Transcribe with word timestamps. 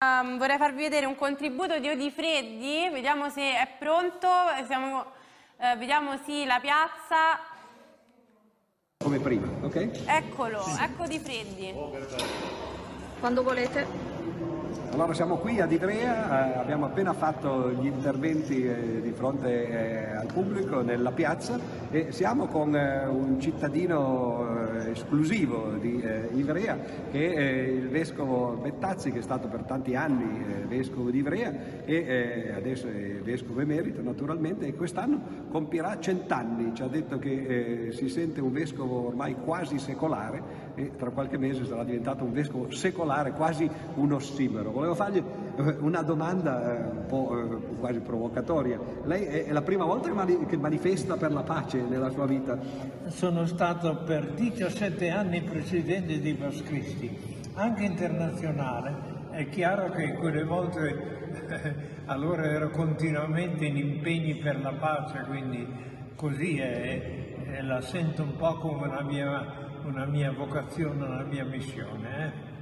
Um, 0.00 0.38
vorrei 0.38 0.58
farvi 0.58 0.82
vedere 0.82 1.06
un 1.06 1.16
contributo 1.16 1.80
di 1.80 1.88
Odi 1.88 2.12
Freddi, 2.12 2.88
vediamo 2.92 3.30
se 3.30 3.42
è 3.42 3.68
pronto, 3.80 4.28
Siamo, 4.68 4.98
uh, 5.00 5.76
vediamo 5.76 6.16
sì 6.24 6.44
la 6.44 6.60
piazza. 6.60 7.40
Come 9.02 9.18
prima, 9.18 9.48
ok? 9.60 10.04
Eccolo, 10.06 10.62
ecco 10.80 11.04
Di 11.04 11.18
Freddi. 11.18 11.74
Quando 13.18 13.42
volete. 13.42 14.18
Allora 14.92 15.12
siamo 15.14 15.36
qui 15.36 15.60
ad 15.60 15.70
Ivrea, 15.70 16.54
eh, 16.54 16.58
abbiamo 16.58 16.86
appena 16.86 17.12
fatto 17.12 17.70
gli 17.70 17.86
interventi 17.86 18.64
eh, 18.64 19.00
di 19.00 19.12
fronte 19.12 19.68
eh, 19.68 20.16
al 20.16 20.26
pubblico 20.26 20.80
nella 20.80 21.12
piazza 21.12 21.58
e 21.90 22.10
siamo 22.10 22.46
con 22.46 22.74
eh, 22.74 23.04
un 23.06 23.38
cittadino 23.40 24.78
eh, 24.78 24.94
esclusivo 25.08 25.72
di 25.80 26.00
eh, 26.02 26.28
Ivrea 26.34 26.78
che 27.10 27.34
è 27.34 27.66
il 27.66 27.88
vescovo 27.88 28.58
Bettazzi 28.60 29.10
che 29.10 29.20
è 29.20 29.22
stato 29.22 29.48
per 29.48 29.62
tanti 29.62 29.94
anni 29.94 30.66
vescovo 30.68 31.10
di 31.10 31.18
Ivrea 31.18 31.84
e 31.86 32.52
adesso 32.54 32.88
è 32.88 33.20
vescovo 33.22 33.60
emerito 33.60 34.02
naturalmente 34.02 34.66
e 34.66 34.74
quest'anno 34.74 35.46
compierà 35.50 35.98
cent'anni, 35.98 36.74
ci 36.74 36.82
ha 36.82 36.88
detto 36.88 37.18
che 37.18 37.88
si 37.92 38.10
sente 38.10 38.42
un 38.42 38.52
vescovo 38.52 39.06
ormai 39.06 39.34
quasi 39.42 39.78
secolare 39.78 40.67
e 40.78 40.92
tra 40.96 41.10
qualche 41.10 41.36
mese 41.38 41.64
sarà 41.64 41.82
diventato 41.82 42.22
un 42.22 42.32
vescovo 42.32 42.70
secolare, 42.70 43.32
quasi 43.32 43.68
un 43.94 44.12
ossimero 44.12 44.70
volevo 44.70 44.94
fargli 44.94 45.16
eh, 45.18 45.76
una 45.80 46.02
domanda 46.02 46.76
eh, 46.76 46.90
un 46.90 47.06
po' 47.06 47.36
eh, 47.36 47.76
quasi 47.80 47.98
provocatoria. 47.98 48.78
Lei 49.04 49.24
è 49.24 49.52
la 49.52 49.62
prima 49.62 49.84
volta 49.84 50.08
che 50.46 50.56
manifesta 50.56 51.16
per 51.16 51.32
la 51.32 51.42
pace 51.42 51.82
nella 51.82 52.10
sua 52.10 52.26
vita? 52.26 52.56
Sono 53.08 53.44
stato 53.46 54.02
per 54.04 54.34
17 54.34 55.10
anni 55.10 55.42
presidente 55.42 56.20
di 56.20 56.32
Vascristi, 56.34 57.18
anche 57.54 57.84
internazionale. 57.84 59.16
È 59.30 59.48
chiaro 59.48 59.90
che 59.90 60.12
quelle 60.14 60.44
volte 60.44 61.26
allora 62.06 62.44
ero 62.44 62.70
continuamente 62.70 63.66
in 63.66 63.76
impegni 63.76 64.36
per 64.36 64.60
la 64.60 64.72
pace, 64.72 65.24
quindi 65.26 65.66
così 66.14 66.58
è, 66.58 67.60
la 67.62 67.80
sento 67.80 68.22
un 68.22 68.36
po' 68.36 68.56
come 68.58 68.86
una 68.86 69.02
mia, 69.02 69.67
una 69.88 70.04
mia 70.04 70.32
vocazione, 70.32 71.04
una 71.04 71.24
mia 71.24 71.44
missione. 71.44 72.24
Eh? 72.26 72.56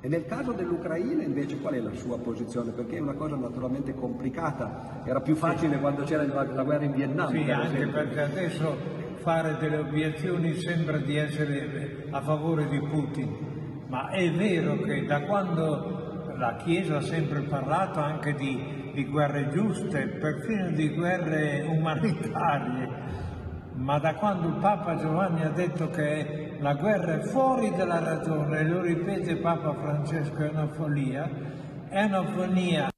E 0.00 0.08
nel 0.08 0.26
caso 0.26 0.52
dell'Ucraina 0.52 1.22
invece 1.22 1.58
qual 1.58 1.74
è 1.74 1.80
la 1.80 1.94
sua 1.94 2.18
posizione? 2.18 2.72
Perché 2.72 2.96
è 2.96 3.00
una 3.00 3.14
cosa 3.14 3.36
naturalmente 3.36 3.94
complicata, 3.94 5.02
era 5.04 5.20
più 5.20 5.34
facile 5.34 5.74
sì. 5.74 5.80
quando 5.80 6.02
c'era 6.04 6.24
la, 6.24 6.62
guerra 6.62 6.84
in 6.84 6.92
Vietnam. 6.92 7.28
Sì, 7.30 7.40
per 7.40 7.54
anche 7.54 7.86
perché 7.86 8.20
adesso 8.20 8.76
fare 9.16 9.56
delle 9.58 9.78
obiezioni 9.78 10.54
sembra 10.56 10.98
di 10.98 11.16
essere 11.16 12.06
a 12.10 12.20
favore 12.20 12.68
di 12.68 12.78
Putin, 12.80 13.84
ma 13.88 14.10
è 14.10 14.30
vero 14.30 14.76
che 14.80 15.06
da 15.06 15.22
quando 15.22 16.34
la 16.36 16.56
Chiesa 16.56 16.98
ha 16.98 17.00
sempre 17.00 17.40
parlato 17.40 18.00
anche 18.00 18.34
di, 18.34 18.90
di 18.92 19.06
guerre 19.06 19.48
giuste, 19.50 20.06
perfino 20.06 20.70
di 20.72 20.88
guerre 20.90 21.64
umanitarie, 21.66 23.32
ma 23.74 23.98
da 23.98 24.14
quando 24.14 24.50
Papa 24.58 24.96
Giovanni 24.96 25.42
ha 25.42 25.50
detto 25.50 25.90
che 25.90 26.56
la 26.60 26.74
guerra 26.74 27.14
è 27.14 27.20
fuori 27.20 27.72
dalla 27.74 27.98
ragione, 27.98 28.62
lo 28.64 28.80
ripete 28.80 29.36
Papa 29.36 29.74
Francesco, 29.74 30.42
è 30.42 30.48
una 30.48 30.68
follia, 30.68 31.28
è 31.88 32.04
una 32.04 32.24
follia 32.24 32.88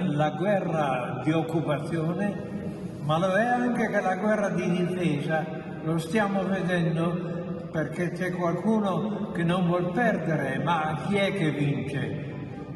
la 0.00 0.30
guerra 0.30 1.20
di 1.22 1.30
occupazione, 1.30 2.98
ma 3.02 3.18
lo 3.18 3.34
è 3.34 3.44
anche 3.44 3.88
che 3.88 4.00
la 4.00 4.16
guerra 4.16 4.48
di 4.48 4.70
difesa, 4.70 5.44
lo 5.82 5.98
stiamo 5.98 6.42
vedendo 6.44 7.68
perché 7.70 8.12
c'è 8.12 8.32
qualcuno 8.32 9.30
che 9.32 9.42
non 9.42 9.66
vuol 9.66 9.90
perdere, 9.92 10.58
ma 10.62 11.04
chi 11.06 11.16
è 11.16 11.32
che 11.32 11.50
vince? 11.50 12.32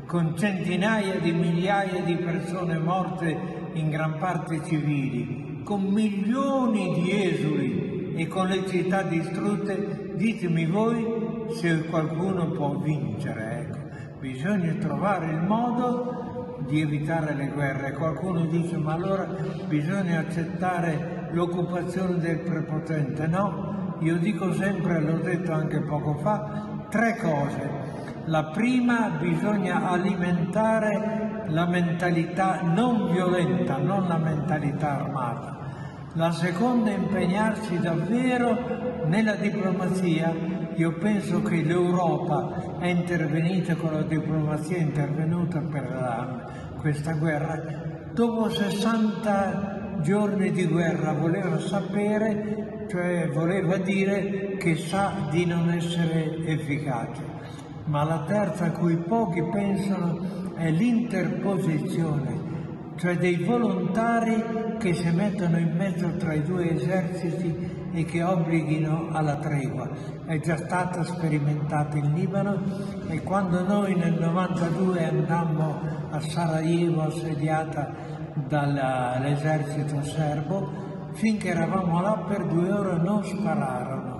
Con 0.07 0.37
centinaia 0.37 1.19
di 1.19 1.33
migliaia 1.33 2.03
di 2.03 2.17
persone 2.17 2.79
morte 2.79 3.71
in 3.75 3.91
gran 3.91 4.19
parte 4.19 4.63
civili, 4.65 5.58
con 5.69 5.83
milioni 5.83 6.94
di 6.94 7.24
esuli 7.27 8.14
e 8.17 8.27
con 8.27 8.46
le 8.46 8.67
città 8.67 9.02
distrutte, 9.02 10.14
ditemi 10.14 10.64
voi 10.64 11.46
se 11.51 11.84
qualcuno 11.84 12.52
può 12.52 12.79
vincere. 12.79 13.67
Ecco. 13.68 13.78
Bisogna 14.18 14.73
trovare 14.80 15.27
il 15.27 15.42
modo 15.42 16.57
di 16.67 16.80
evitare 16.80 17.34
le 17.34 17.48
guerre. 17.48 17.92
Qualcuno 17.92 18.46
dice 18.46 18.78
ma 18.78 18.95
allora 18.95 19.27
bisogna 19.67 20.20
accettare 20.20 21.28
l'occupazione 21.33 22.17
del 22.17 22.39
prepotente. 22.39 23.27
No, 23.27 23.96
io 23.98 24.17
dico 24.17 24.51
sempre, 24.55 25.02
l'ho 25.02 25.18
detto 25.18 25.52
anche 25.52 25.83
poco 25.83 26.14
fa, 26.14 26.86
tre 26.89 27.18
cose. 27.18 27.70
La 28.24 28.45
prima 28.45 29.18
bisogna 29.20 29.90
alimentare 29.90 31.45
la 31.48 31.67
mentalità 31.67 32.62
non 32.62 33.11
violenta, 33.11 33.77
non 33.77 34.08
la 34.08 34.17
mentalità 34.17 35.01
armata 35.01 35.58
la 36.14 36.33
seconda 36.33 36.91
è 36.91 36.95
impegnarsi 36.95 37.79
davvero 37.79 39.05
nella 39.07 39.35
diplomazia. 39.35 40.35
Io 40.74 40.92
penso 40.95 41.42
che 41.42 41.63
l'Europa 41.63 42.79
è 42.79 42.86
intervenuta 42.86 43.74
con 43.74 43.92
la 43.92 44.02
diplomazia, 44.02 44.77
è 44.77 44.80
intervenuta 44.80 45.61
per 45.61 45.83
la, 45.91 46.51
questa 46.79 47.13
guerra. 47.13 48.11
Dopo 48.13 48.48
60 48.48 50.01
giorni 50.01 50.51
di 50.51 50.67
guerra 50.67 51.13
voleva 51.13 51.58
sapere, 51.58 52.86
cioè 52.89 53.29
voleva 53.33 53.77
dire 53.77 54.57
che 54.58 54.77
sa 54.77 55.29
di 55.30 55.45
non 55.45 55.70
essere 55.70 56.39
efficace. 56.46 57.36
Ma 57.85 58.05
la 58.05 58.25
terza 58.27 58.67
a 58.67 58.70
cui 58.73 58.96
pochi 58.96 59.42
pensano 59.42 60.55
è 60.55 60.70
l'interposizione 60.70 62.48
cioè 62.98 63.17
dei 63.17 63.36
volontari 63.36 64.77
che 64.79 64.92
si 64.92 65.09
mettono 65.11 65.57
in 65.57 65.73
mezzo 65.77 66.17
tra 66.17 66.35
i 66.35 66.42
due 66.42 66.73
eserciti 66.73 67.77
e 67.92 68.05
che 68.05 68.23
obblighino 68.23 69.09
alla 69.13 69.36
tregua. 69.36 69.89
È 70.27 70.39
già 70.41 70.57
stata 70.57 71.05
sperimentata 71.05 71.97
in 71.97 72.13
Libano 72.13 72.61
e 73.08 73.23
quando 73.23 73.64
noi 73.64 73.95
nel 73.95 74.19
92 74.19 75.05
andammo 75.05 75.81
a 76.11 76.20
Sarajevo 76.20 77.03
assediata 77.03 77.95
dall'esercito 78.35 80.03
serbo, 80.03 81.11
finché 81.14 81.48
eravamo 81.51 82.01
là 82.01 82.25
per 82.27 82.47
due 82.47 82.70
ore 82.70 82.98
non 82.98 83.25
spararono. 83.25 84.17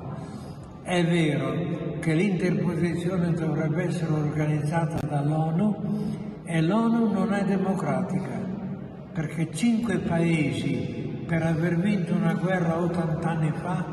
È 0.83 1.05
vero 1.05 1.99
che 1.99 2.15
l'interposizione 2.15 3.33
dovrebbe 3.33 3.89
essere 3.89 4.13
organizzata 4.13 5.05
dall'ONU 5.05 6.43
e 6.45 6.63
l'ONU 6.63 7.13
non 7.13 7.33
è 7.35 7.45
democratica 7.45 8.49
perché 9.19 9.49
cinque 9.53 9.97
paesi 9.97 11.25
per 11.27 11.43
aver 11.43 11.77
vinto 11.81 12.15
una 12.15 12.35
guerra 12.35 12.79
80 12.79 13.29
anni 13.29 13.51
fa 13.51 13.85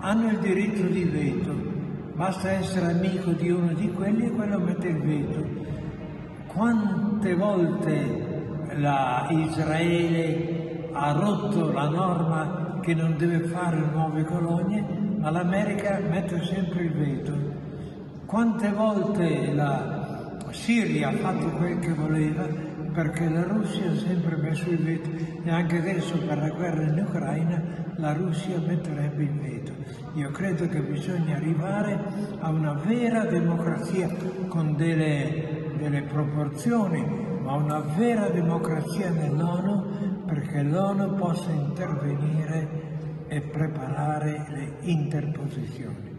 hanno 0.00 0.28
il 0.28 0.38
diritto 0.38 0.82
di 0.88 1.04
veto, 1.04 1.52
basta 2.14 2.50
essere 2.50 2.90
amico 2.90 3.30
di 3.30 3.48
uno 3.48 3.74
di 3.74 3.88
quelli 3.92 4.26
e 4.26 4.30
quello 4.32 4.58
mette 4.58 4.88
il 4.88 5.00
veto. 5.02 5.46
Quante 6.48 7.34
volte 7.36 8.66
la 8.78 9.28
Israele 9.30 10.88
ha 10.90 11.12
rotto 11.12 11.70
la 11.70 11.88
norma 11.88 12.80
che 12.82 12.92
non 12.92 13.16
deve 13.16 13.46
fare 13.46 13.78
nuove 13.92 14.24
colonie, 14.24 14.84
ma 15.18 15.30
l'America 15.30 16.00
mette 16.10 16.42
sempre 16.42 16.82
il 16.82 16.92
veto. 16.92 17.32
Quante 18.26 18.72
volte 18.72 19.52
la 19.54 20.38
Siria 20.50 21.10
ha 21.10 21.12
fatto 21.12 21.50
quel 21.50 21.78
che 21.78 21.92
voleva 21.92 22.74
perché 22.96 23.28
la 23.28 23.42
Russia 23.42 23.90
ha 23.90 23.94
sempre 23.94 24.36
messo 24.36 24.70
il 24.70 24.78
veto 24.78 25.10
e 25.44 25.50
anche 25.50 25.76
adesso 25.76 26.16
per 26.16 26.38
la 26.38 26.48
guerra 26.48 26.82
in 26.82 26.98
Ucraina 26.98 27.62
la 27.96 28.14
Russia 28.14 28.58
metterebbe 28.58 29.22
il 29.22 29.38
veto. 29.38 29.72
Io 30.14 30.30
credo 30.30 30.66
che 30.66 30.80
bisogna 30.80 31.36
arrivare 31.36 31.98
a 32.38 32.48
una 32.48 32.72
vera 32.72 33.26
democrazia 33.26 34.08
con 34.48 34.76
delle, 34.76 35.74
delle 35.76 36.02
proporzioni, 36.04 37.04
ma 37.42 37.52
una 37.52 37.80
vera 37.80 38.30
democrazia 38.30 39.10
nell'ONU 39.10 40.24
perché 40.24 40.62
l'ONU 40.62 41.16
possa 41.16 41.50
intervenire 41.50 42.68
e 43.28 43.42
preparare 43.42 44.46
le 44.48 44.72
interposizioni. 44.90 46.14